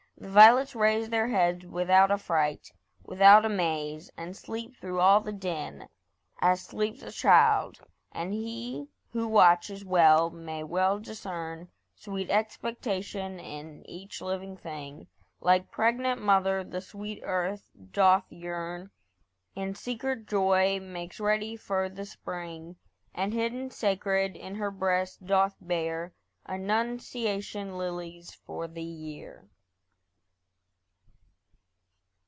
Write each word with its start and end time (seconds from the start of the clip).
The 0.17 0.29
violets 0.29 0.75
raise 0.75 1.09
Their 1.09 1.29
heads 1.29 1.65
without 1.65 2.11
affright, 2.11 2.69
without 3.03 3.43
amaze, 3.43 4.11
And 4.15 4.37
sleep 4.37 4.75
through 4.75 4.99
all 4.99 5.19
the 5.19 5.31
din, 5.31 5.89
as 6.39 6.61
sleeps 6.61 7.01
a 7.01 7.11
child. 7.11 7.79
And 8.11 8.31
he 8.31 8.87
who 9.13 9.27
watches 9.27 9.83
well 9.83 10.29
may 10.29 10.63
well 10.63 10.99
discern 10.99 11.69
Sweet 11.95 12.29
expectation 12.29 13.39
in 13.39 13.83
each 13.89 14.21
living 14.21 14.55
thing. 14.55 15.07
Like 15.39 15.71
pregnant 15.71 16.21
mother 16.21 16.63
the 16.63 16.81
sweet 16.81 17.21
earth 17.23 17.71
doth 17.91 18.31
yearn; 18.31 18.91
In 19.55 19.73
secret 19.73 20.27
joy 20.27 20.79
makes 20.79 21.19
ready 21.19 21.55
for 21.55 21.89
the 21.89 22.05
spring; 22.05 22.75
And 23.15 23.33
hidden, 23.33 23.71
sacred, 23.71 24.35
in 24.35 24.53
her 24.53 24.69
breast 24.69 25.25
doth 25.25 25.55
bear 25.59 26.13
Annunciation 26.45 27.75
lilies 27.75 28.31
for 28.35 28.67
the 28.67 28.83
year. 28.83 29.49